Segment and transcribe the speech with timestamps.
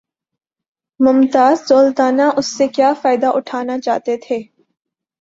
[0.99, 4.41] ممتاز دولتانہ اس سے کیا فائدہ اٹھانا چاہتے تھے؟